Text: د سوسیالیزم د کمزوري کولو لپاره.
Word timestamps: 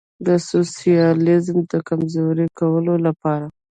د 0.25 0.27
سوسیالیزم 0.49 1.57
د 1.71 1.73
کمزوري 1.87 2.47
کولو 2.59 2.93
لپاره. 3.05 3.45